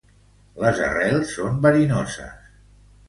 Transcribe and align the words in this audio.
Les 0.61 0.79
arrels 0.87 1.35
són 1.35 1.61
verinoses. 1.67 2.51